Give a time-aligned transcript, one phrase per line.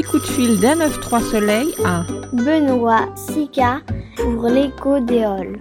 [0.00, 3.80] petit coup de fil d'un 9-3 Soleil à Benoît Sica
[4.16, 5.58] pour l'écho des halls.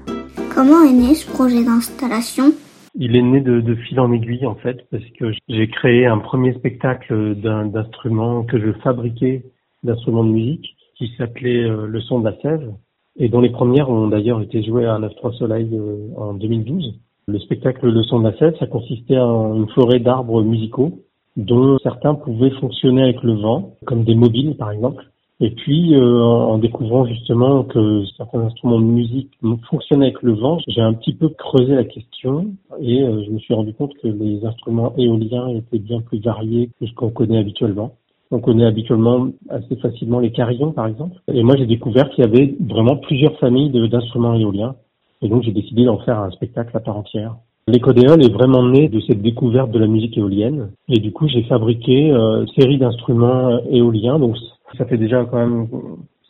[0.53, 2.53] Comment est né ce projet d'installation?
[2.95, 6.19] Il est né de, de, fil en aiguille en fait parce que j'ai créé un
[6.19, 9.43] premier spectacle d'instruments que je fabriquais
[9.83, 12.71] d'instruments de musique qui s'appelait euh, Le son de la sève
[13.17, 16.99] et dont les premières ont d'ailleurs été jouées à 9-3 Soleil euh, en 2012.
[17.27, 20.99] Le spectacle Le son de la sève, ça consistait en une forêt d'arbres musicaux
[21.37, 25.05] dont certains pouvaient fonctionner avec le vent, comme des mobiles par exemple.
[25.41, 29.31] Et puis, euh, en découvrant justement que certains instruments de musique
[29.69, 32.47] fonctionnaient avec le vent, j'ai un petit peu creusé la question
[32.81, 36.71] et euh, je me suis rendu compte que les instruments éoliens étaient bien plus variés
[36.77, 37.95] que ce qu'on connaît habituellement.
[38.31, 41.15] On connaît habituellement assez facilement les carillons, par exemple.
[41.33, 44.75] Et moi, j'ai découvert qu'il y avait vraiment plusieurs familles d'instruments éoliens.
[45.21, 47.35] Et donc, j'ai décidé d'en faire un spectacle à part entière.
[47.69, 50.71] L'écodéol est vraiment né de cette découverte de la musique éolienne.
[50.87, 54.17] Et du coup, j'ai fabriqué euh, une série d'instruments euh, éoliens.
[54.17, 54.35] Donc,
[54.75, 55.67] ça fait déjà quand même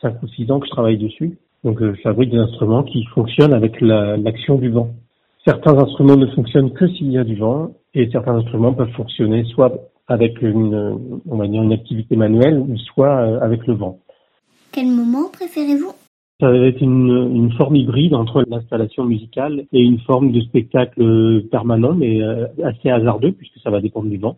[0.02, 1.38] 5 ou 6 ans que je travaille dessus.
[1.64, 4.89] Donc, euh, je fabrique des instruments qui fonctionnent avec l'action du vent.
[5.45, 9.45] Certains instruments ne fonctionnent que s'il y a du vent et certains instruments peuvent fonctionner
[9.45, 9.71] soit
[10.09, 13.99] avec une, on va dire une activité manuelle ou soit euh, avec le vent.
[14.71, 15.94] Quel moment préférez-vous
[16.40, 21.44] Ça va être une, une forme hybride entre l'installation musicale et une forme de spectacle
[21.52, 24.38] permanent, mais euh, assez hasardeux puisque ça va dépendre du vent.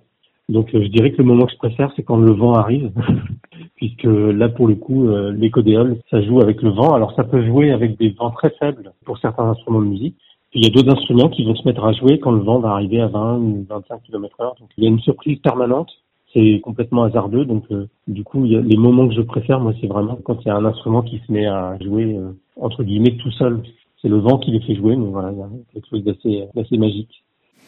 [0.50, 2.92] Donc euh, je dirais que le moment que je préfère, c'est quand le vent arrive,
[3.76, 6.94] puisque là pour le coup, l'écodéol, ça joue avec le vent.
[6.94, 10.16] Alors ça peut jouer avec des vents très faibles pour certains instruments de musique,
[10.54, 12.72] il y a d'autres instruments qui vont se mettre à jouer quand le vent va
[12.72, 14.56] arriver à 20 ou 25 km heure.
[14.60, 15.90] Donc il y a une surprise permanente.
[16.34, 17.46] C'est complètement hasardeux.
[17.46, 20.38] Donc euh, du coup, y a les moments que je préfère, moi, c'est vraiment quand
[20.42, 23.62] il y a un instrument qui se met à jouer euh, entre guillemets tout seul.
[24.02, 26.78] C'est le vent qui les fait jouer, mais voilà, il y a quelque chose d'assez
[26.78, 27.24] magique.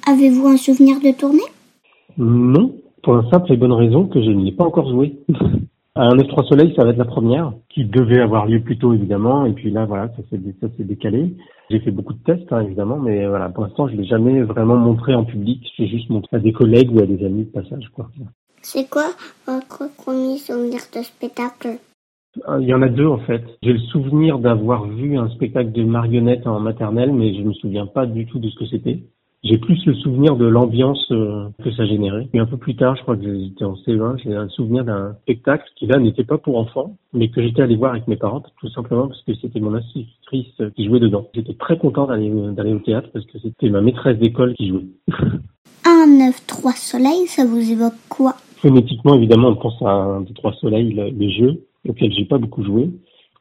[0.07, 1.39] Avez-vous un souvenir de tournée?
[2.17, 5.19] Non, pour la simple et bonne raison que je ne l'ai pas encore joué.
[5.95, 9.45] Un F3 Soleil, ça va être la première, qui devait avoir lieu plus tôt évidemment,
[9.45, 11.35] et puis là voilà, ça s'est décalé.
[11.69, 14.75] J'ai fait beaucoup de tests hein, évidemment, mais voilà, pour l'instant je l'ai jamais vraiment
[14.75, 15.71] montré en public.
[15.77, 18.09] J'ai juste montré à des collègues ou à des amis de passage quoi.
[18.63, 19.11] C'est quoi
[19.45, 21.79] votre premier souvenir de spectacle?
[22.45, 23.43] Ah, il y en a deux en fait.
[23.61, 27.85] J'ai le souvenir d'avoir vu un spectacle de marionnettes en maternelle, mais je me souviens
[27.85, 29.03] pas du tout de ce que c'était.
[29.43, 32.29] J'ai plus le souvenir de l'ambiance euh, que ça générait.
[32.33, 35.15] Et un peu plus tard, je crois que j'étais en C20, j'ai un souvenir d'un
[35.23, 38.41] spectacle qui là n'était pas pour enfants, mais que j'étais allé voir avec mes parents,
[38.61, 41.27] tout simplement parce que c'était mon institutrice qui jouait dedans.
[41.35, 44.87] J'étais très content d'aller d'aller au théâtre parce que c'était ma maîtresse d'école qui jouait.
[45.85, 48.35] un 9 3 soleil, ça vous évoque quoi?
[48.63, 52.37] Phonétiquement, évidemment, on pense à un des trois soleils, le, le jeu, auquel j'ai pas
[52.37, 52.89] beaucoup joué.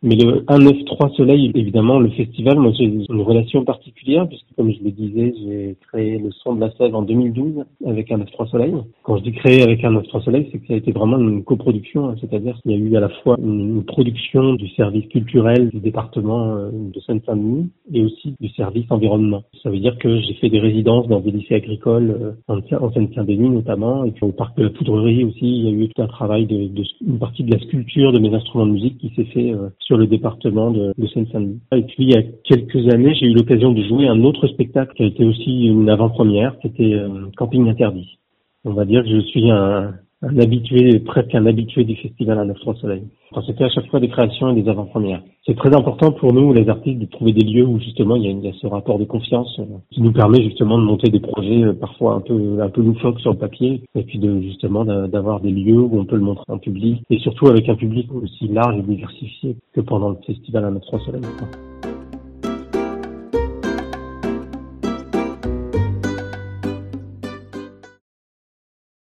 [0.03, 4.83] Mais le 1-9-3 Soleil, évidemment, le festival, moi j'ai une relation particulière puisque comme je
[4.83, 8.75] le disais, j'ai créé le son de la Sève en 2012 avec 1-9-3 Soleil.
[9.05, 12.09] Quand je dis créé avec 1-9-3 Soleil, c'est que ça a été vraiment une coproduction,
[12.09, 12.17] hein.
[12.21, 16.55] c'est-à-dire qu'il y a eu à la fois une, production du service culturel du département
[16.55, 19.43] euh, de Seine-Saint-Denis et aussi du service environnement.
[19.63, 23.51] Ça veut dire que j'ai fait des résidences dans des lycées agricoles euh, en Seine-Saint-Denis
[23.51, 26.07] notamment et puis au parc de la Poudrerie aussi, il y a eu tout un
[26.07, 29.25] travail de, de une partie de la sculpture de mes instruments de musique qui s'est
[29.25, 31.61] fait euh, sur le département de, de Seine-Saint-Denis.
[31.73, 34.95] Et puis il y a quelques années, j'ai eu l'occasion de jouer un autre spectacle
[34.95, 38.19] qui a été aussi une avant-première, c'était euh, Camping Interdit.
[38.65, 42.45] On va dire que je suis un, un habitué, presque un habitué du festival à
[42.45, 43.03] 9 Soleil.
[43.33, 45.23] Enfin, c'était à chaque fois des créations et des avant-premières.
[45.45, 48.49] C'est très important pour nous, les artistes, de trouver des lieux où justement il y
[48.49, 51.73] a, ce rapport de confiance euh, qui nous permet justement de monter des projets euh,
[51.73, 55.51] parfois un peu un peu loufoques sur le papier et puis de justement d'avoir des
[55.51, 58.79] lieux où on peut le montrer en public et surtout avec un public aussi large
[58.79, 61.23] et diversifié que pendant le festival à 9 Soleil.